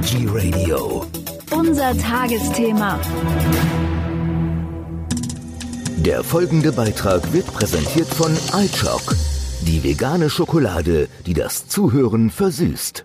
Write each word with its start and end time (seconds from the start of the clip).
Veggie 0.00 0.26
Radio. 0.30 1.04
Unser 1.50 1.94
Tagesthema. 1.98 2.98
Der 5.98 6.24
folgende 6.24 6.72
Beitrag 6.72 7.34
wird 7.34 7.46
präsentiert 7.52 8.08
von 8.08 8.32
iChock, 8.54 9.14
die 9.60 9.84
vegane 9.84 10.30
Schokolade, 10.30 11.08
die 11.26 11.34
das 11.34 11.68
Zuhören 11.68 12.30
versüßt. 12.30 13.04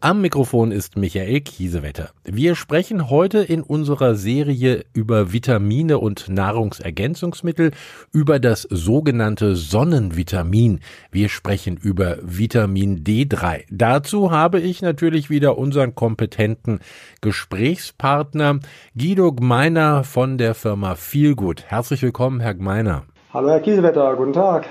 Am 0.00 0.20
Mikrofon 0.20 0.70
ist 0.70 0.96
Michael 0.96 1.40
Kiesewetter. 1.40 2.10
Wir 2.22 2.54
sprechen 2.54 3.10
heute 3.10 3.38
in 3.38 3.64
unserer 3.64 4.14
Serie 4.14 4.84
über 4.92 5.32
Vitamine 5.32 5.98
und 5.98 6.28
Nahrungsergänzungsmittel, 6.28 7.72
über 8.12 8.38
das 8.38 8.62
sogenannte 8.62 9.56
Sonnenvitamin. 9.56 10.78
Wir 11.10 11.28
sprechen 11.28 11.76
über 11.76 12.18
Vitamin 12.22 13.02
D3. 13.02 13.64
Dazu 13.72 14.30
habe 14.30 14.60
ich 14.60 14.82
natürlich 14.82 15.30
wieder 15.30 15.58
unseren 15.58 15.96
kompetenten 15.96 16.78
Gesprächspartner 17.20 18.60
Guido 18.96 19.32
Gmeiner 19.32 20.04
von 20.04 20.38
der 20.38 20.54
Firma 20.54 20.94
Feelgood. 20.94 21.64
Herzlich 21.66 22.02
willkommen, 22.02 22.38
Herr 22.38 22.54
Gmeiner. 22.54 23.02
Hallo, 23.34 23.50
Herr 23.50 23.60
Kiesewetter. 23.60 24.14
Guten 24.14 24.32
Tag. 24.32 24.64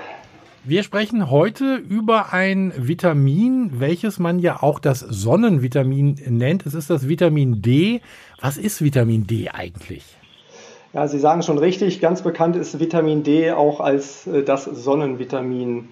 Wir 0.64 0.82
sprechen 0.82 1.30
heute 1.30 1.76
über 1.76 2.32
ein 2.32 2.72
Vitamin, 2.76 3.80
welches 3.80 4.18
man 4.18 4.38
ja 4.40 4.60
auch 4.60 4.80
das 4.80 5.00
Sonnenvitamin 5.00 6.20
nennt. 6.28 6.66
Es 6.66 6.74
ist 6.74 6.90
das 6.90 7.08
Vitamin 7.08 7.62
D. 7.62 8.00
Was 8.40 8.58
ist 8.58 8.82
Vitamin 8.82 9.26
D 9.26 9.48
eigentlich? 9.50 10.04
Ja, 10.92 11.06
Sie 11.06 11.20
sagen 11.20 11.42
schon 11.42 11.58
richtig. 11.58 12.00
Ganz 12.00 12.22
bekannt 12.22 12.56
ist 12.56 12.80
Vitamin 12.80 13.22
D 13.22 13.52
auch 13.52 13.78
als 13.80 14.26
äh, 14.26 14.42
das 14.42 14.64
Sonnenvitamin. 14.64 15.88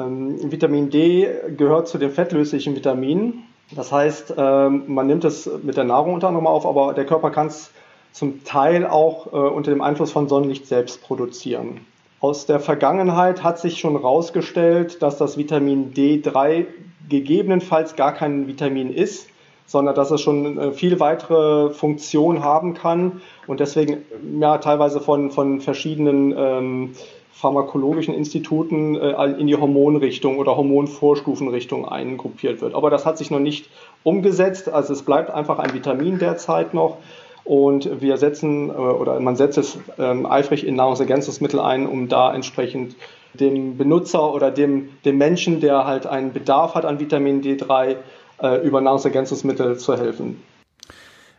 Ähm, 0.00 0.50
Vitamin 0.50 0.88
D 0.88 1.28
gehört 1.56 1.86
zu 1.86 1.98
den 1.98 2.10
fettlöslichen 2.10 2.74
Vitaminen. 2.74 3.42
Das 3.76 3.92
heißt, 3.92 4.34
ähm, 4.36 4.84
man 4.86 5.06
nimmt 5.06 5.24
es 5.24 5.48
mit 5.62 5.76
der 5.76 5.84
Nahrung 5.84 6.14
unter 6.14 6.28
anderem 6.28 6.46
auf, 6.46 6.66
aber 6.66 6.94
der 6.94 7.04
Körper 7.04 7.30
kann 7.30 7.48
es 7.48 7.70
zum 8.10 8.42
Teil 8.44 8.86
auch 8.86 9.26
äh, 9.26 9.36
unter 9.36 9.70
dem 9.70 9.82
Einfluss 9.82 10.12
von 10.12 10.28
Sonnenlicht 10.28 10.66
selbst 10.66 11.02
produzieren. 11.02 11.80
Aus 12.22 12.46
der 12.46 12.60
Vergangenheit 12.60 13.42
hat 13.42 13.58
sich 13.58 13.80
schon 13.80 13.94
herausgestellt, 13.94 15.02
dass 15.02 15.18
das 15.18 15.36
Vitamin 15.36 15.92
D3 15.92 16.66
gegebenenfalls 17.08 17.96
gar 17.96 18.14
kein 18.14 18.46
Vitamin 18.46 18.94
ist, 18.94 19.26
sondern 19.66 19.96
dass 19.96 20.12
es 20.12 20.20
schon 20.20 20.56
äh, 20.56 20.70
viel 20.70 21.00
weitere 21.00 21.70
Funktionen 21.70 22.44
haben 22.44 22.74
kann 22.74 23.22
und 23.48 23.58
deswegen 23.58 24.04
ja 24.38 24.58
teilweise 24.58 25.00
von, 25.00 25.32
von 25.32 25.60
verschiedenen 25.60 26.32
ähm, 26.38 26.92
pharmakologischen 27.32 28.14
Instituten 28.14 28.94
äh, 28.94 29.24
in 29.32 29.48
die 29.48 29.56
Hormonrichtung 29.56 30.38
oder 30.38 30.56
Hormonvorstufenrichtung 30.56 31.88
eingruppiert 31.88 32.60
wird. 32.60 32.76
Aber 32.76 32.88
das 32.88 33.04
hat 33.04 33.18
sich 33.18 33.32
noch 33.32 33.40
nicht 33.40 33.68
umgesetzt, 34.04 34.68
also 34.68 34.92
es 34.92 35.02
bleibt 35.02 35.30
einfach 35.30 35.58
ein 35.58 35.74
Vitamin 35.74 36.20
derzeit 36.20 36.72
noch 36.72 36.98
und 37.44 38.00
wir 38.00 38.16
setzen 38.16 38.70
äh, 38.70 38.72
oder 38.72 39.18
man 39.20 39.36
setzt 39.36 39.58
es 39.58 39.78
ähm, 39.98 40.26
eifrig 40.26 40.66
in 40.66 40.76
Nahrungsergänzungsmittel 40.76 41.60
ein, 41.60 41.86
um 41.86 42.08
da 42.08 42.34
entsprechend 42.34 42.96
dem 43.34 43.76
Benutzer 43.76 44.32
oder 44.32 44.50
dem, 44.50 44.90
dem 45.04 45.18
Menschen, 45.18 45.60
der 45.60 45.86
halt 45.86 46.06
einen 46.06 46.32
Bedarf 46.32 46.74
hat 46.74 46.84
an 46.84 47.00
Vitamin 47.00 47.42
D3, 47.42 47.96
äh, 48.42 48.66
über 48.66 48.80
Nahrungsergänzungsmittel 48.80 49.78
zu 49.78 49.96
helfen. 49.96 50.42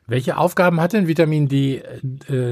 Welche 0.06 0.38
Aufgaben 0.38 0.81
hat 0.81 0.94
denn 0.94 1.08
Vitamin 1.08 1.48
D, 1.48 1.78
äh, 1.78 1.81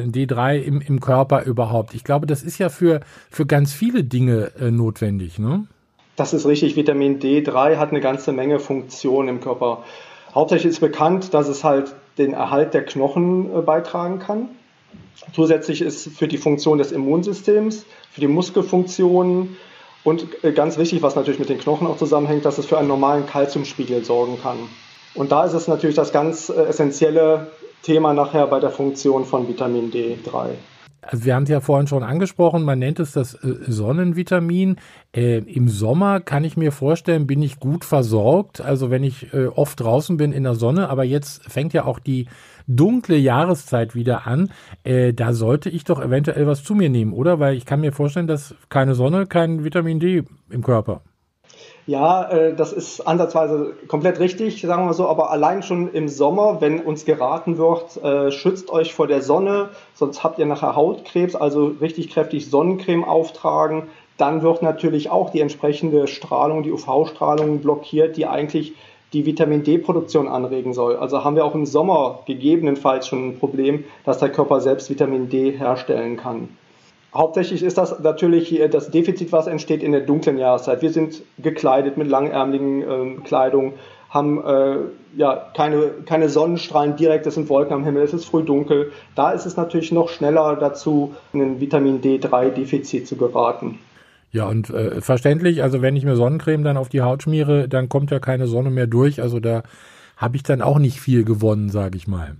D3 0.05 0.57
im, 0.61 0.79
im 0.79 1.01
Körper 1.01 1.43
überhaupt? 1.43 1.93
Ich 1.93 2.03
glaube, 2.03 2.25
das 2.25 2.43
ist 2.43 2.57
ja 2.59 2.69
für, 2.69 3.01
für 3.29 3.45
ganz 3.45 3.73
viele 3.73 4.03
Dinge 4.03 4.51
äh, 4.59 4.71
notwendig, 4.71 5.37
ne? 5.37 5.67
Das 6.15 6.33
ist 6.33 6.45
richtig. 6.45 6.75
Vitamin 6.75 7.19
D3 7.19 7.77
hat 7.77 7.89
eine 7.89 7.99
ganze 7.99 8.31
Menge 8.31 8.59
Funktionen 8.59 9.27
im 9.27 9.41
Körper. 9.41 9.83
Hauptsächlich 10.33 10.71
ist 10.71 10.79
bekannt, 10.79 11.33
dass 11.33 11.47
es 11.47 11.63
halt 11.63 11.93
den 12.17 12.33
Erhalt 12.33 12.73
der 12.73 12.85
Knochen 12.85 13.53
äh, 13.55 13.61
beitragen 13.61 14.19
kann. 14.19 14.49
Zusätzlich 15.33 15.81
ist 15.81 16.09
für 16.09 16.27
die 16.27 16.37
Funktion 16.37 16.77
des 16.77 16.91
Immunsystems, 16.91 17.85
für 18.11 18.21
die 18.21 18.27
Muskelfunktionen 18.27 19.57
und 20.03 20.43
äh, 20.43 20.51
ganz 20.51 20.77
wichtig, 20.77 21.01
was 21.01 21.15
natürlich 21.15 21.39
mit 21.39 21.49
den 21.49 21.59
Knochen 21.59 21.87
auch 21.87 21.97
zusammenhängt, 21.97 22.45
dass 22.45 22.57
es 22.57 22.65
für 22.65 22.77
einen 22.77 22.87
normalen 22.87 23.25
Kalziumspiegel 23.25 24.03
sorgen 24.03 24.39
kann. 24.41 24.57
Und 25.13 25.31
da 25.31 25.45
ist 25.45 25.53
es 25.53 25.67
natürlich 25.67 25.95
das 25.95 26.11
ganz 26.11 26.49
äh, 26.49 26.63
essentielle 26.63 27.51
Thema 27.83 28.13
nachher 28.13 28.47
bei 28.47 28.59
der 28.59 28.71
Funktion 28.71 29.25
von 29.25 29.47
Vitamin 29.47 29.91
D3. 29.91 30.51
Also 31.01 31.25
wir 31.25 31.33
haben 31.33 31.43
es 31.43 31.49
ja 31.49 31.61
vorhin 31.61 31.87
schon 31.87 32.03
angesprochen, 32.03 32.63
man 32.63 32.77
nennt 32.77 32.99
es 32.99 33.11
das 33.11 33.33
äh, 33.33 33.55
Sonnenvitamin. 33.67 34.77
Äh, 35.15 35.39
Im 35.39 35.67
Sommer 35.67 36.19
kann 36.19 36.43
ich 36.43 36.57
mir 36.57 36.71
vorstellen, 36.71 37.25
bin 37.25 37.41
ich 37.41 37.59
gut 37.59 37.85
versorgt. 37.85 38.61
Also 38.61 38.91
wenn 38.91 39.03
ich 39.03 39.33
äh, 39.33 39.47
oft 39.47 39.79
draußen 39.79 40.17
bin 40.17 40.31
in 40.31 40.43
der 40.43 40.55
Sonne, 40.55 40.89
aber 40.89 41.03
jetzt 41.03 41.43
fängt 41.51 41.73
ja 41.73 41.85
auch 41.85 41.99
die 41.99 42.27
dunkle 42.67 43.17
Jahreszeit 43.17 43.95
wieder 43.95 44.27
an. 44.27 44.51
Äh, 44.83 45.13
da 45.13 45.33
sollte 45.33 45.69
ich 45.69 45.83
doch 45.83 45.99
eventuell 45.99 46.45
was 46.45 46.63
zu 46.63 46.75
mir 46.75 46.89
nehmen, 46.89 47.13
oder? 47.13 47.39
Weil 47.39 47.55
ich 47.55 47.65
kann 47.65 47.81
mir 47.81 47.91
vorstellen, 47.91 48.27
dass 48.27 48.55
keine 48.69 48.93
Sonne, 48.95 49.25
kein 49.25 49.63
Vitamin 49.63 49.99
D 49.99 50.23
im 50.49 50.63
Körper. 50.63 51.01
Ja, 51.87 52.29
äh, 52.29 52.55
das 52.55 52.73
ist 52.73 53.01
ansatzweise 53.01 53.73
komplett 53.87 54.19
richtig, 54.19 54.61
sagen 54.61 54.85
wir 54.85 54.93
so, 54.93 55.07
aber 55.07 55.31
allein 55.31 55.63
schon 55.63 55.91
im 55.93 56.07
Sommer, 56.09 56.61
wenn 56.61 56.79
uns 56.79 57.05
geraten 57.05 57.57
wird, 57.57 57.97
äh, 58.03 58.31
schützt 58.31 58.69
euch 58.69 58.93
vor 58.93 59.07
der 59.07 59.21
Sonne, 59.21 59.69
sonst 59.93 60.23
habt 60.23 60.37
ihr 60.37 60.45
nachher 60.45 60.75
Hautkrebs, 60.75 61.35
also 61.35 61.73
richtig 61.81 62.09
kräftig 62.09 62.49
Sonnencreme 62.49 63.03
auftragen. 63.03 63.87
Dann 64.17 64.43
wird 64.43 64.61
natürlich 64.61 65.09
auch 65.09 65.31
die 65.31 65.39
entsprechende 65.39 66.07
Strahlung, 66.07 66.61
die 66.61 66.71
UV-Strahlung 66.71 67.59
blockiert, 67.59 68.17
die 68.17 68.27
eigentlich 68.27 68.73
die 69.13 69.25
Vitamin 69.25 69.63
D-Produktion 69.63 70.27
anregen 70.27 70.73
soll. 70.73 70.95
Also 70.95 71.23
haben 71.23 71.35
wir 71.35 71.43
auch 71.43 71.55
im 71.55 71.65
Sommer 71.65 72.19
gegebenenfalls 72.27 73.07
schon 73.07 73.29
ein 73.29 73.39
Problem, 73.39 73.83
dass 74.05 74.19
der 74.19 74.29
Körper 74.29 74.61
selbst 74.61 74.89
Vitamin 74.89 75.29
D 75.29 75.51
herstellen 75.51 76.17
kann. 76.17 76.49
Hauptsächlich 77.13 77.61
ist 77.61 77.77
das 77.77 77.99
natürlich 77.99 78.61
das 78.71 78.89
Defizit, 78.89 79.31
was 79.33 79.47
entsteht 79.47 79.83
in 79.83 79.91
der 79.91 80.01
dunklen 80.01 80.37
Jahreszeit. 80.37 80.81
Wir 80.81 80.91
sind 80.91 81.21
gekleidet 81.37 81.97
mit 81.97 82.07
langärmeligen 82.07 82.81
äh, 82.81 83.21
Kleidung, 83.23 83.73
haben 84.09 84.43
äh, 84.43 84.77
ja 85.17 85.51
keine, 85.55 85.91
keine 86.05 86.29
Sonnenstrahlen 86.29 86.95
direkt, 86.95 87.27
es 87.27 87.35
sind 87.35 87.49
Wolken 87.49 87.73
am 87.73 87.83
Himmel, 87.83 88.03
es 88.03 88.13
ist 88.13 88.25
früh 88.25 88.43
dunkel. 88.43 88.91
Da 89.15 89.31
ist 89.31 89.45
es 89.45 89.57
natürlich 89.57 89.91
noch 89.91 90.07
schneller 90.07 90.55
dazu, 90.55 91.15
in 91.33 91.41
ein 91.41 91.59
Vitamin 91.59 92.01
D3-Defizit 92.01 93.07
zu 93.07 93.17
geraten. 93.17 93.79
Ja, 94.31 94.47
und 94.47 94.69
äh, 94.69 95.01
verständlich, 95.01 95.61
also 95.63 95.81
wenn 95.81 95.97
ich 95.97 96.05
mir 96.05 96.15
Sonnencreme 96.15 96.63
dann 96.63 96.77
auf 96.77 96.87
die 96.87 97.01
Haut 97.01 97.23
schmiere, 97.23 97.67
dann 97.67 97.89
kommt 97.89 98.11
ja 98.11 98.19
keine 98.19 98.47
Sonne 98.47 98.69
mehr 98.69 98.87
durch. 98.87 99.21
Also 99.21 99.41
da 99.41 99.63
habe 100.15 100.37
ich 100.37 100.43
dann 100.43 100.61
auch 100.61 100.79
nicht 100.79 101.01
viel 101.01 101.25
gewonnen, 101.25 101.69
sage 101.69 101.97
ich 101.97 102.07
mal. 102.07 102.35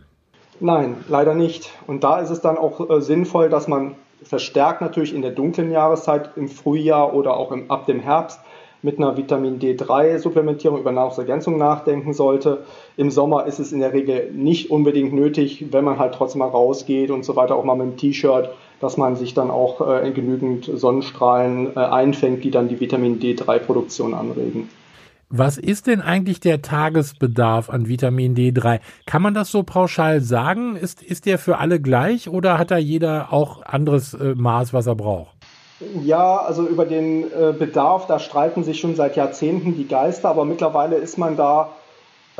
Nein, 0.62 0.96
leider 1.10 1.34
nicht. 1.34 1.72
Und 1.88 2.04
da 2.06 2.20
ist 2.20 2.30
es 2.30 2.40
dann 2.40 2.58
auch 2.58 2.90
äh, 2.90 3.02
sinnvoll, 3.02 3.50
dass 3.50 3.68
man 3.68 3.96
verstärkt 4.24 4.82
natürlich 4.82 5.14
in 5.14 5.22
der 5.22 5.32
dunklen 5.32 5.72
Jahreszeit 5.72 6.32
im 6.36 6.48
Frühjahr 6.48 7.14
oder 7.14 7.38
auch 7.38 7.52
im, 7.52 7.70
ab 7.70 7.86
dem 7.86 8.00
Herbst 8.00 8.40
mit 8.84 8.98
einer 8.98 9.16
Vitamin 9.16 9.60
D3-Supplementierung 9.60 10.80
über 10.80 10.92
Nahrungsergänzung 10.92 11.58
nachdenken 11.58 12.14
sollte. 12.14 12.66
Im 12.98 13.12
Sommer 13.12 13.46
ist 13.46 13.60
es 13.60 13.72
in 13.72 13.80
der 13.80 13.94
Regel 13.94 14.32
nicht 14.32 14.72
unbedingt 14.72 15.14
nötig, 15.14 15.68
wenn 15.72 15.84
man 15.84 16.00
halt 16.00 16.16
trotzdem 16.16 16.40
mal 16.40 16.48
rausgeht 16.48 17.12
und 17.12 17.24
so 17.24 17.36
weiter, 17.36 17.56
auch 17.56 17.64
mal 17.64 17.76
mit 17.76 17.88
dem 17.88 17.98
T-Shirt, 17.98 18.50
dass 18.80 18.98
man 18.98 19.16
sich 19.16 19.34
dann 19.34 19.52
auch 19.52 19.88
äh, 19.88 20.12
genügend 20.12 20.66
Sonnenstrahlen 20.66 21.76
äh, 21.76 21.80
einfängt, 21.80 22.44
die 22.44 22.52
dann 22.52 22.70
die 22.70 22.80
Vitamin 22.80 23.20
D3-Produktion 23.20 24.16
anregen. 24.16 24.70
Was 25.34 25.58
ist 25.58 25.88
denn 25.88 26.02
eigentlich 26.02 26.42
der 26.42 26.62
Tagesbedarf 26.62 27.70
an 27.70 27.88
Vitamin 27.88 28.36
D3? 28.36 28.82
Kann 29.06 29.22
man 29.22 29.34
das 29.34 29.50
so 29.50 29.64
pauschal 29.64 30.20
sagen? 30.20 30.76
Ist, 30.76 31.02
ist 31.02 31.26
der 31.26 31.40
für 31.40 31.58
alle 31.58 31.80
gleich 31.80 32.28
oder 32.28 32.58
hat 32.58 32.70
da 32.70 32.78
jeder 32.78 33.32
auch 33.32 33.64
anderes 33.64 34.14
äh, 34.14 34.36
Maß, 34.36 34.74
was 34.74 34.88
er 34.88 34.96
braucht? 34.96 35.38
Ja, 36.04 36.36
also 36.36 36.68
über 36.68 36.86
den 36.86 37.24
äh, 37.24 37.54
Bedarf, 37.58 38.08
da 38.08 38.20
streiten 38.20 38.66
sich 38.66 38.82
schon 38.82 38.96
seit 38.96 39.16
Jahrzehnten 39.16 39.78
die 39.78 39.88
Geister, 39.88 40.28
aber 40.28 40.44
mittlerweile 40.44 40.98
ist 40.98 41.18
man 41.18 41.38
da 41.38 41.70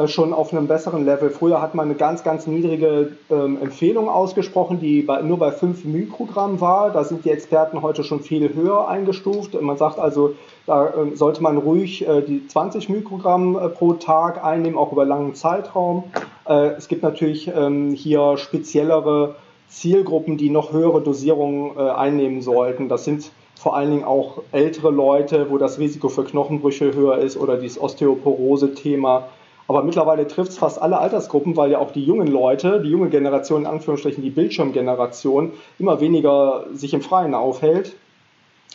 schon 0.08 0.34
auf 0.34 0.54
einem 0.54 0.68
besseren 0.68 1.06
Level. 1.06 1.30
Früher 1.30 1.62
hat 1.62 1.76
man 1.76 1.86
eine 1.86 1.96
ganz, 1.96 2.24
ganz 2.24 2.48
niedrige 2.48 3.18
ähm, 3.30 3.58
Empfehlung 3.62 4.10
ausgesprochen, 4.10 4.80
die 4.80 5.02
bei, 5.02 5.22
nur 5.22 5.38
bei 5.38 5.52
5 5.52 5.86
Mikrogramm 5.86 6.62
war. 6.62 6.92
Da 6.92 7.04
sind 7.04 7.26
die 7.26 7.30
Experten 7.30 7.82
heute 7.82 8.04
schon 8.04 8.22
viel 8.22 8.54
höher 8.54 8.88
eingestuft. 8.88 9.60
Man 9.62 9.78
sagt 9.78 10.00
also, 10.00 10.36
da 10.66 10.88
äh, 10.88 11.16
sollte 11.16 11.44
man 11.44 11.58
ruhig 11.58 12.08
äh, 12.08 12.22
die 12.22 12.48
20 12.48 12.90
Mikrogramm 12.90 13.58
äh, 13.58 13.70
pro 13.70 13.94
Tag 13.94 14.44
einnehmen, 14.44 14.78
auch 14.78 14.92
über 14.92 15.06
langen 15.06 15.36
Zeitraum. 15.36 16.06
Äh, 16.48 16.72
es 16.78 16.88
gibt 16.88 17.04
natürlich 17.04 17.52
ähm, 17.54 17.92
hier 17.92 18.38
speziellere 18.38 19.36
Zielgruppen, 19.68 20.38
die 20.38 20.50
noch 20.50 20.72
höhere 20.74 21.02
Dosierungen 21.02 21.78
äh, 21.78 21.90
einnehmen 21.90 22.42
sollten. 22.42 22.90
Das 22.90 23.06
sind 23.06 23.32
vor 23.60 23.76
allen 23.76 23.92
Dingen 23.92 24.04
auch 24.04 24.42
ältere 24.52 24.90
Leute, 24.90 25.48
wo 25.50 25.58
das 25.58 25.78
Risiko 25.78 26.10
für 26.10 26.24
Knochenbrüche 26.24 26.94
höher 26.94 27.20
ist 27.20 27.38
oder 27.38 27.58
dieses 27.58 27.80
Osteoporose-Thema 27.80 29.28
aber 29.72 29.84
mittlerweile 29.84 30.28
trifft 30.28 30.52
es 30.52 30.58
fast 30.58 30.82
alle 30.82 30.98
Altersgruppen, 31.00 31.56
weil 31.56 31.72
ja 31.72 31.80
auch 31.80 31.92
die 31.92 32.04
jungen 32.04 32.28
Leute, 32.28 32.82
die 32.82 32.90
junge 32.90 33.08
Generation, 33.08 33.62
in 33.62 33.68
Anführungsstrichen 33.68 34.22
die 34.22 34.30
Bildschirmgeneration, 34.30 35.54
immer 35.80 36.02
weniger 36.02 36.66
sich 36.74 36.94
im 36.94 37.02
Freien 37.02 37.34
aufhält 37.34 37.96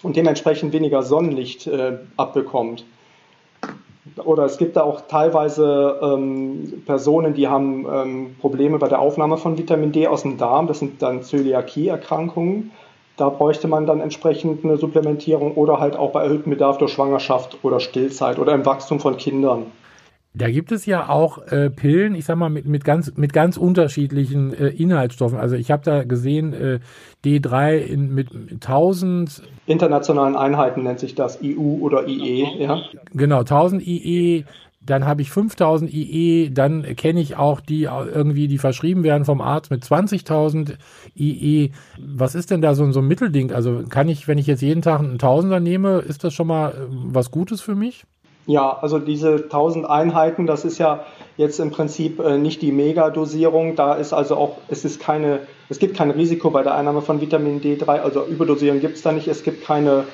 und 0.02 0.16
dementsprechend 0.16 0.72
weniger 0.72 1.02
Sonnenlicht 1.02 1.66
äh, 1.66 1.98
abbekommt. 2.16 2.86
Oder 4.24 4.46
es 4.46 4.56
gibt 4.56 4.76
da 4.76 4.84
auch 4.84 5.02
teilweise 5.02 6.00
ähm, 6.02 6.82
Personen, 6.86 7.34
die 7.34 7.46
haben 7.46 7.86
ähm, 7.92 8.36
Probleme 8.40 8.78
bei 8.78 8.88
der 8.88 8.98
Aufnahme 8.98 9.36
von 9.36 9.58
Vitamin 9.58 9.92
D 9.92 10.06
aus 10.06 10.22
dem 10.22 10.38
Darm. 10.38 10.66
Das 10.66 10.78
sind 10.78 11.02
dann 11.02 11.24
Zöliakie-Erkrankungen. 11.24 12.70
Da 13.18 13.28
bräuchte 13.28 13.68
man 13.68 13.84
dann 13.84 14.00
entsprechend 14.00 14.64
eine 14.64 14.78
Supplementierung 14.78 15.56
oder 15.56 15.78
halt 15.78 15.94
auch 15.94 16.12
bei 16.12 16.22
erhöhtem 16.22 16.48
Bedarf 16.48 16.78
durch 16.78 16.92
Schwangerschaft 16.92 17.58
oder 17.62 17.80
Stillzeit 17.80 18.38
oder 18.38 18.54
im 18.54 18.64
Wachstum 18.64 18.98
von 18.98 19.18
Kindern. 19.18 19.66
Da 20.38 20.50
gibt 20.50 20.70
es 20.70 20.84
ja 20.84 21.08
auch 21.08 21.38
äh, 21.46 21.70
Pillen, 21.70 22.14
ich 22.14 22.26
sag 22.26 22.36
mal, 22.36 22.50
mit, 22.50 22.66
mit, 22.66 22.84
ganz, 22.84 23.16
mit 23.16 23.32
ganz 23.32 23.56
unterschiedlichen 23.56 24.52
äh, 24.52 24.68
Inhaltsstoffen. 24.68 25.38
Also 25.38 25.56
ich 25.56 25.70
habe 25.70 25.82
da 25.82 26.04
gesehen, 26.04 26.52
äh, 26.52 26.78
D3 27.24 27.78
in, 27.78 28.14
mit 28.14 28.28
1000 28.52 29.42
internationalen 29.66 30.36
Einheiten 30.36 30.82
nennt 30.82 31.00
sich 31.00 31.14
das, 31.14 31.38
EU 31.42 31.78
oder 31.80 32.06
IE, 32.06 32.46
ja. 32.58 32.82
Genau, 33.14 33.40
1000 33.40 33.86
IE, 33.86 34.44
dann 34.86 35.06
habe 35.06 35.22
ich 35.22 35.30
5000 35.30 35.92
IE, 35.92 36.50
dann 36.50 36.82
kenne 36.96 37.20
ich 37.20 37.36
auch 37.36 37.60
die 37.60 37.84
irgendwie, 37.84 38.46
die 38.46 38.58
verschrieben 38.58 39.02
werden 39.02 39.24
vom 39.24 39.40
Arzt 39.40 39.70
mit 39.70 39.82
20.000 39.84 40.74
IE. 41.16 41.70
Was 41.98 42.34
ist 42.34 42.50
denn 42.50 42.60
da 42.60 42.74
so, 42.74 42.90
so 42.92 43.00
ein 43.00 43.08
Mittelding? 43.08 43.52
Also 43.52 43.84
kann 43.88 44.08
ich, 44.08 44.28
wenn 44.28 44.38
ich 44.38 44.46
jetzt 44.46 44.62
jeden 44.62 44.82
Tag 44.82 45.00
einen 45.00 45.18
Tausender 45.18 45.60
nehme, 45.60 45.98
ist 45.98 46.24
das 46.24 46.34
schon 46.34 46.46
mal 46.46 46.70
äh, 46.70 46.74
was 46.88 47.30
Gutes 47.30 47.60
für 47.60 47.74
mich? 47.74 48.04
Ja, 48.46 48.78
also 48.80 49.00
diese 49.00 49.34
1000 49.34 49.90
Einheiten, 49.90 50.46
das 50.46 50.64
ist 50.64 50.78
ja 50.78 51.04
jetzt 51.36 51.58
im 51.58 51.72
Prinzip 51.72 52.20
äh, 52.20 52.38
nicht 52.38 52.62
die 52.62 52.70
Megadosierung. 52.70 53.74
Da 53.74 53.94
ist 53.94 54.12
also 54.12 54.36
auch, 54.36 54.58
es 54.68 54.84
ist 54.84 55.00
keine, 55.00 55.40
es 55.68 55.80
gibt 55.80 55.96
kein 55.96 56.12
Risiko 56.12 56.50
bei 56.50 56.62
der 56.62 56.76
Einnahme 56.76 57.02
von 57.02 57.20
Vitamin 57.20 57.60
D3, 57.60 58.00
also 58.00 58.24
Überdosierung 58.24 58.80
gibt 58.80 58.96
es 58.96 59.02
da 59.02 59.10
nicht. 59.10 59.26
Es 59.26 59.42
gibt 59.42 59.64
keine 59.64 60.04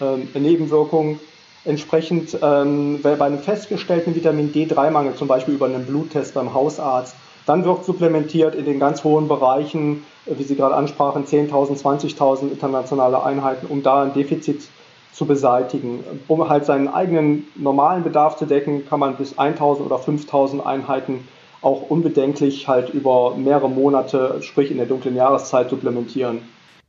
ähm, 0.00 0.28
Nebenwirkungen. 0.34 1.20
Entsprechend 1.66 2.36
ähm, 2.42 3.00
bei 3.02 3.20
einem 3.20 3.38
festgestellten 3.38 4.14
Vitamin 4.14 4.52
D3-Mangel, 4.52 5.14
zum 5.14 5.28
Beispiel 5.28 5.54
über 5.54 5.66
einen 5.66 5.84
Bluttest 5.84 6.34
beim 6.34 6.54
Hausarzt, 6.54 7.14
dann 7.46 7.64
wird 7.64 7.84
supplementiert 7.84 8.54
in 8.54 8.64
den 8.64 8.80
ganz 8.80 9.04
hohen 9.04 9.28
Bereichen, 9.28 10.04
äh, 10.24 10.38
wie 10.38 10.44
Sie 10.44 10.56
gerade 10.56 10.74
ansprachen, 10.74 11.26
10.000, 11.26 11.82
20.000 11.82 12.50
internationale 12.50 13.22
Einheiten, 13.22 13.66
um 13.66 13.82
da 13.82 14.02
ein 14.02 14.14
Defizit 14.14 14.62
zu 14.62 14.68
zu 15.12 15.26
beseitigen. 15.26 16.00
Um 16.28 16.48
halt 16.48 16.64
seinen 16.64 16.88
eigenen 16.88 17.44
normalen 17.54 18.02
Bedarf 18.02 18.36
zu 18.36 18.46
decken, 18.46 18.86
kann 18.88 19.00
man 19.00 19.16
bis 19.16 19.38
1000 19.38 19.86
oder 19.86 19.98
5000 19.98 20.64
Einheiten 20.64 21.28
auch 21.60 21.88
unbedenklich 21.90 22.66
halt 22.66 22.90
über 22.90 23.36
mehrere 23.36 23.70
Monate, 23.70 24.38
sprich 24.40 24.70
in 24.70 24.78
der 24.78 24.86
dunklen 24.86 25.14
Jahreszeit, 25.14 25.70
supplementieren. 25.70 26.40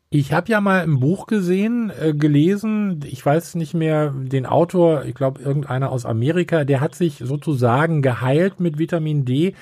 Ich 0.09 0.31
habe 0.31 0.51
ja 0.51 0.61
mal 0.61 0.81
ein 0.81 0.99
Buch 0.99 1.25
gesehen, 1.25 1.91
äh, 1.99 2.13
gelesen, 2.13 2.99
ich 3.03 3.25
weiß 3.25 3.55
nicht 3.55 3.73
mehr 3.73 4.13
den 4.15 4.45
Autor, 4.45 5.05
ich 5.05 5.15
glaube 5.15 5.41
irgendeiner 5.41 5.91
aus 5.91 6.05
Amerika, 6.05 6.65
der 6.65 6.81
hat 6.81 6.93
sich 6.93 7.17
sozusagen 7.17 8.03
geheilt 8.03 8.59
mit 8.59 8.77
Vitamin 8.77 9.25
D. 9.25 9.55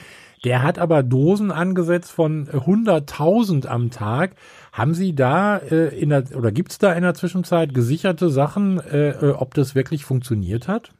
Der 0.43 0.63
hat 0.63 0.79
aber 0.79 1.03
Dosen 1.03 1.51
angesetzt 1.51 2.11
von 2.11 2.47
100.000 2.47 3.67
am 3.67 3.91
Tag. 3.91 4.35
Haben 4.71 4.93
Sie 4.93 5.13
da 5.13 5.57
äh, 5.57 5.95
in 5.99 6.09
der, 6.09 6.23
oder 6.35 6.51
gibt 6.51 6.71
es 6.71 6.79
da 6.79 6.93
in 6.93 7.03
der 7.03 7.13
Zwischenzeit 7.13 7.73
gesicherte 7.73 8.29
Sachen, 8.29 8.79
äh, 8.79 9.09
äh, 9.09 9.31
ob 9.31 9.53
das 9.53 9.75
wirklich 9.75 10.03
funktioniert 10.03 10.67
hat? 10.67 10.91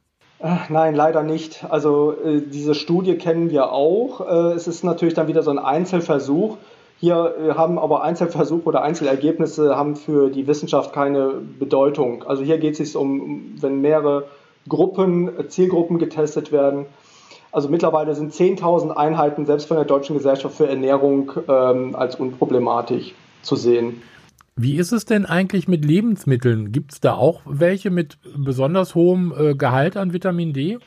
Nein, 0.68 0.96
leider 0.96 1.22
nicht. 1.22 1.64
Also 1.68 2.12
äh, 2.12 2.40
diese 2.40 2.74
Studie 2.74 3.14
kennen 3.14 3.50
wir 3.50 3.70
auch. 3.70 4.20
Äh, 4.20 4.54
es 4.54 4.66
ist 4.66 4.82
natürlich 4.82 5.14
dann 5.14 5.28
wieder 5.28 5.42
so 5.42 5.50
ein 5.50 5.58
Einzelversuch. 5.58 6.56
Hier 6.98 7.34
äh, 7.36 7.54
haben 7.54 7.78
aber 7.78 8.02
Einzelversuche 8.02 8.64
oder 8.64 8.82
Einzelergebnisse 8.82 9.76
haben 9.76 9.94
für 9.94 10.30
die 10.30 10.46
Wissenschaft 10.48 10.92
keine 10.92 11.34
Bedeutung. 11.58 12.24
Also 12.24 12.42
hier 12.42 12.58
geht 12.58 12.72
es 12.72 12.78
sich 12.78 12.96
um, 12.96 13.54
wenn 13.60 13.80
mehrere 13.80 14.24
Gruppen, 14.68 15.30
Zielgruppen 15.48 15.98
getestet 15.98 16.52
werden. 16.52 16.86
Also 17.52 17.68
mittlerweile 17.68 18.14
sind 18.14 18.32
10.000 18.32 18.90
Einheiten 18.90 19.44
selbst 19.44 19.68
von 19.68 19.76
der 19.76 19.84
Deutschen 19.84 20.16
Gesellschaft 20.16 20.56
für 20.56 20.66
Ernährung 20.66 21.30
ähm, 21.48 21.94
als 21.94 22.16
unproblematisch 22.16 23.14
zu 23.42 23.56
sehen. 23.56 24.02
Wie 24.56 24.76
ist 24.76 24.92
es 24.92 25.04
denn 25.04 25.26
eigentlich 25.26 25.68
mit 25.68 25.84
Lebensmitteln? 25.84 26.72
Gibt 26.72 26.92
es 26.92 27.00
da 27.00 27.14
auch 27.14 27.42
welche 27.44 27.90
mit 27.90 28.18
besonders 28.36 28.94
hohem 28.94 29.34
äh, 29.38 29.54
Gehalt 29.54 29.96
an 29.98 30.14
Vitamin 30.14 30.54
D? 30.54 30.78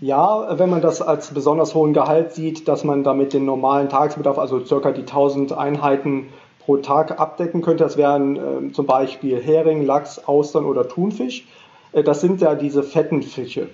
Ja, 0.00 0.58
wenn 0.58 0.70
man 0.70 0.80
das 0.80 1.00
als 1.00 1.32
besonders 1.32 1.74
hohen 1.74 1.92
Gehalt 1.92 2.32
sieht, 2.32 2.68
dass 2.68 2.84
man 2.84 3.04
damit 3.04 3.34
den 3.34 3.44
normalen 3.44 3.88
Tagesbedarf, 3.88 4.38
also 4.38 4.64
circa 4.64 4.92
die 4.92 5.02
1000 5.02 5.52
Einheiten 5.52 6.28
pro 6.58 6.78
Tag 6.78 7.20
abdecken 7.20 7.60
könnte. 7.62 7.84
Das 7.84 7.96
wären 7.96 8.36
äh, 8.36 8.72
zum 8.72 8.86
Beispiel 8.86 9.40
Hering, 9.40 9.84
Lachs, 9.84 10.18
Austern 10.26 10.64
oder 10.64 10.88
Thunfisch. 10.88 11.46
Äh, 11.92 12.02
das 12.02 12.22
sind 12.22 12.40
ja 12.40 12.54
diese 12.54 12.82
fetten 12.82 13.22
Fische, 13.22 13.68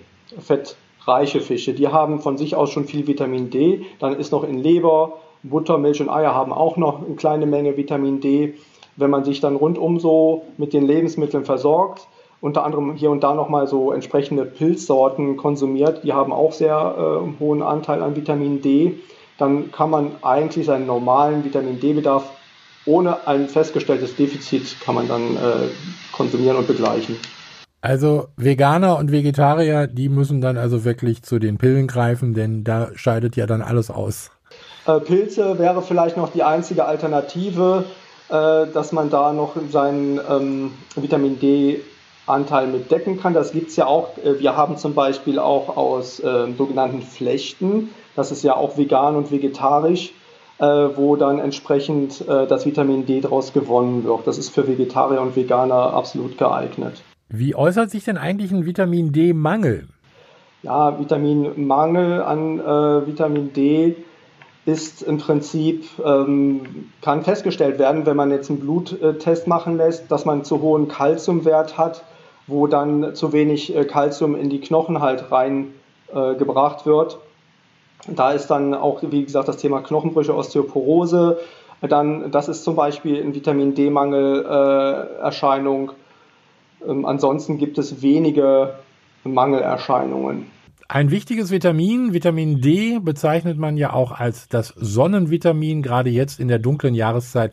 fettreiche 0.98 1.40
Fische. 1.40 1.72
Die 1.72 1.88
haben 1.88 2.20
von 2.20 2.36
sich 2.36 2.54
aus 2.54 2.70
schon 2.70 2.84
viel 2.84 3.06
Vitamin 3.06 3.50
D. 3.50 3.86
Dann 3.98 4.18
ist 4.18 4.32
noch 4.32 4.44
in 4.44 4.58
Leber, 4.58 5.14
Butter, 5.42 5.78
Milch 5.78 6.00
und 6.00 6.08
Eier 6.08 6.34
haben 6.34 6.52
auch 6.52 6.76
noch 6.76 7.04
eine 7.04 7.14
kleine 7.14 7.46
Menge 7.46 7.76
Vitamin 7.76 8.20
D. 8.20 8.54
Wenn 8.96 9.10
man 9.10 9.24
sich 9.24 9.40
dann 9.40 9.56
rundum 9.56 10.00
so 10.00 10.44
mit 10.56 10.72
den 10.72 10.86
Lebensmitteln 10.86 11.44
versorgt, 11.44 12.08
unter 12.40 12.64
anderem 12.64 12.94
hier 12.94 13.10
und 13.10 13.22
da 13.22 13.34
nochmal 13.34 13.66
so 13.66 13.92
entsprechende 13.92 14.44
Pilzsorten 14.44 15.36
konsumiert, 15.36 16.04
die 16.04 16.12
haben 16.12 16.32
auch 16.32 16.52
sehr 16.52 16.94
äh, 16.98 17.40
hohen 17.40 17.62
Anteil 17.62 18.02
an 18.02 18.16
Vitamin 18.16 18.60
D, 18.60 18.98
dann 19.38 19.70
kann 19.70 19.90
man 19.90 20.10
eigentlich 20.22 20.66
seinen 20.66 20.86
normalen 20.86 21.44
Vitamin 21.44 21.80
D-Bedarf 21.80 22.28
ohne 22.86 23.26
ein 23.26 23.48
festgestelltes 23.48 24.16
Defizit 24.16 24.80
kann 24.80 24.94
man 24.94 25.06
dann 25.08 25.36
äh, 25.36 25.68
konsumieren 26.12 26.56
und 26.56 26.66
begleichen. 26.66 27.16
Also 27.80 28.26
Veganer 28.36 28.98
und 28.98 29.12
Vegetarier, 29.12 29.86
die 29.86 30.08
müssen 30.08 30.40
dann 30.40 30.56
also 30.56 30.84
wirklich 30.84 31.22
zu 31.22 31.38
den 31.38 31.58
Pillen 31.58 31.86
greifen, 31.86 32.34
denn 32.34 32.64
da 32.64 32.88
scheidet 32.94 33.36
ja 33.36 33.46
dann 33.46 33.62
alles 33.62 33.90
aus. 33.90 34.30
Äh, 34.86 34.98
Pilze 35.00 35.58
wäre 35.58 35.82
vielleicht 35.82 36.16
noch 36.16 36.32
die 36.32 36.42
einzige 36.42 36.86
Alternative, 36.86 37.84
äh, 38.30 38.66
dass 38.72 38.90
man 38.90 39.10
da 39.10 39.32
noch 39.32 39.54
seinen 39.70 40.18
ähm, 40.28 40.72
Vitamin 40.96 41.38
D 41.38 41.80
Anteil 42.26 42.66
mit 42.66 42.90
decken 42.90 43.20
kann. 43.20 43.32
Das 43.32 43.52
gibt 43.52 43.70
es 43.70 43.76
ja 43.76 43.86
auch. 43.86 44.18
Äh, 44.18 44.40
wir 44.40 44.56
haben 44.56 44.76
zum 44.76 44.94
Beispiel 44.94 45.38
auch 45.38 45.76
aus 45.76 46.18
äh, 46.18 46.52
sogenannten 46.56 47.02
Flechten, 47.02 47.90
das 48.16 48.32
ist 48.32 48.42
ja 48.42 48.56
auch 48.56 48.76
vegan 48.76 49.14
und 49.14 49.30
vegetarisch, 49.30 50.12
wo 50.60 51.14
dann 51.14 51.38
entsprechend 51.38 52.26
das 52.26 52.66
Vitamin 52.66 53.06
D 53.06 53.20
daraus 53.20 53.52
gewonnen 53.52 54.02
wird. 54.02 54.26
Das 54.26 54.38
ist 54.38 54.52
für 54.52 54.66
Vegetarier 54.66 55.20
und 55.20 55.36
Veganer 55.36 55.94
absolut 55.94 56.36
geeignet. 56.36 57.00
Wie 57.28 57.54
äußert 57.54 57.90
sich 57.90 58.04
denn 58.04 58.16
eigentlich 58.16 58.50
ein 58.52 58.64
Vitamin 58.64 59.12
D-Mangel? 59.12 59.86
Ja, 60.62 60.98
Vitaminmangel 60.98 62.22
an 62.22 62.58
äh, 62.58 63.06
Vitamin 63.06 63.52
D 63.52 63.96
ist 64.64 65.02
im 65.02 65.18
Prinzip, 65.18 65.84
ähm, 66.04 66.62
kann 67.02 67.22
festgestellt 67.22 67.78
werden, 67.78 68.06
wenn 68.06 68.16
man 68.16 68.30
jetzt 68.30 68.48
einen 68.50 68.60
Bluttest 68.60 69.46
machen 69.46 69.76
lässt, 69.76 70.10
dass 70.10 70.24
man 70.24 70.42
zu 70.44 70.62
hohen 70.62 70.88
Kalziumwert 70.88 71.76
hat, 71.78 72.02
wo 72.46 72.66
dann 72.66 73.14
zu 73.14 73.32
wenig 73.32 73.76
äh, 73.76 73.84
Kalzium 73.84 74.34
in 74.34 74.50
die 74.50 74.60
Knochen 74.60 75.00
halt 75.00 75.30
reingebracht 75.30 76.82
äh, 76.82 76.86
wird. 76.86 77.18
Da 78.06 78.32
ist 78.32 78.48
dann 78.48 78.74
auch, 78.74 79.00
wie 79.02 79.24
gesagt, 79.24 79.48
das 79.48 79.56
Thema 79.58 79.80
Knochenbrüche, 79.80 80.34
Osteoporose. 80.34 81.38
Dann, 81.82 82.30
das 82.30 82.48
ist 82.48 82.64
zum 82.64 82.74
Beispiel 82.74 83.22
ein 83.22 83.34
Vitamin 83.34 83.74
D-Mangelerscheinung. 83.74 85.90
Äh, 85.90 85.94
ähm, 86.86 87.06
ansonsten 87.06 87.58
gibt 87.58 87.78
es 87.78 88.02
wenige 88.02 88.74
Mangelerscheinungen. 89.24 90.46
Ein 90.88 91.10
wichtiges 91.10 91.50
Vitamin, 91.50 92.14
Vitamin 92.14 92.62
D, 92.62 92.98
bezeichnet 92.98 93.58
man 93.58 93.76
ja 93.76 93.92
auch 93.92 94.12
als 94.12 94.48
das 94.48 94.68
Sonnenvitamin, 94.68 95.82
gerade 95.82 96.08
jetzt 96.08 96.40
in 96.40 96.48
der 96.48 96.58
dunklen 96.58 96.94
Jahreszeit. 96.94 97.52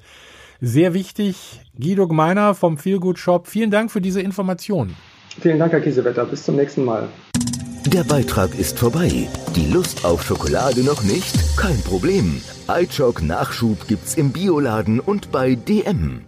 Sehr 0.62 0.94
wichtig. 0.94 1.60
Guido 1.78 2.08
Gmeiner 2.08 2.56
vom 2.56 2.78
Feelgood 2.78 3.20
Shop, 3.20 3.48
vielen 3.48 3.72
Dank 3.72 3.92
für 3.92 4.00
diese 4.00 4.22
Information. 4.22 4.96
Vielen 5.40 5.60
Dank, 5.60 5.74
Herr 5.74 5.82
Kiesewetter. 5.82 6.26
Bis 6.26 6.44
zum 6.46 6.56
nächsten 6.56 6.86
Mal. 6.86 7.10
Der 7.88 8.04
Beitrag 8.04 8.58
ist 8.58 8.80
vorbei. 8.80 9.28
Die 9.56 9.72
Lust 9.72 10.06
auf 10.06 10.24
Schokolade 10.24 10.84
noch 10.84 11.04
nicht? 11.04 11.58
Kein 11.58 11.80
Problem. 11.82 12.42
iChock 12.68 13.22
Nachschub 13.22 13.88
gibt's 13.88 14.16
im 14.16 14.32
Bioladen 14.32 15.00
und 15.00 15.32
bei 15.32 15.56
DM. 15.56 16.22